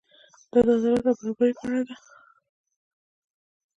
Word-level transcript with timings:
دا 0.51 0.59
د 0.67 0.69
عدالت 0.75 1.05
او 1.07 1.15
برابرۍ 1.37 1.53
په 1.59 1.63
اړه 1.67 1.81
دی. 1.87 1.95